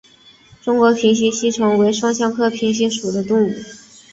[0.63, 3.53] 中国平形吸虫为双腔科平形属的动物。